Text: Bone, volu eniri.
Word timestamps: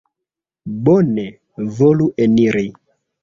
Bone, 0.87 1.25
volu 1.81 2.09
eniri. 2.27 2.67